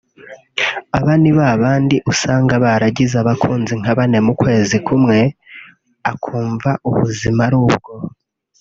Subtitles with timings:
[0.97, 5.19] Aba ni ba bandi usanga baragize abakunzi nka bane mu kwezi kumwe
[6.11, 7.93] akumva ubuzima ni ubwo